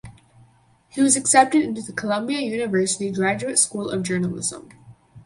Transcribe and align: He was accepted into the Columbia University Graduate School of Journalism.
He 0.89 0.99
was 1.03 1.15
accepted 1.15 1.61
into 1.61 1.83
the 1.83 1.93
Columbia 1.93 2.39
University 2.39 3.11
Graduate 3.11 3.59
School 3.59 3.91
of 3.91 4.01
Journalism. 4.01 4.69